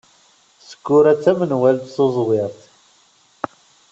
Sekkura 0.67 1.13
d 1.17 1.19
tamenwalt 1.23 1.91
tuẓwirt. 1.95 2.59